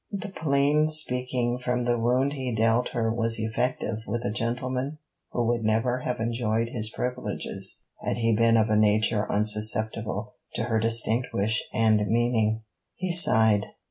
The 0.11 0.29
plain 0.29 0.87
speaking 0.87 1.59
from 1.59 1.83
the 1.85 1.99
wound 1.99 2.33
he 2.33 2.55
dealt 2.55 2.89
her 2.89 3.13
was 3.13 3.37
effective 3.39 3.97
with 4.07 4.23
a 4.25 4.31
gentleman 4.31 4.97
who 5.29 5.45
would 5.45 5.63
never 5.63 5.99
have 5.99 6.19
enjoyed 6.19 6.69
his 6.69 6.89
privileges 6.89 7.81
had 8.01 8.17
he 8.17 8.35
been 8.35 8.57
of 8.57 8.69
a 8.71 8.75
nature 8.75 9.27
unsusceptible 9.31 10.33
to 10.55 10.63
her 10.63 10.79
distinct 10.79 11.27
wish 11.35 11.63
and 11.71 12.03
meaning. 12.07 12.63
He 12.95 13.11
sighed. 13.11 13.67